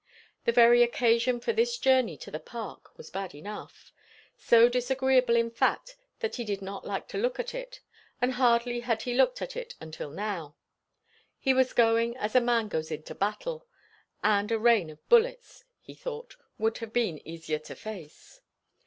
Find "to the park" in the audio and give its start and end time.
2.25-2.97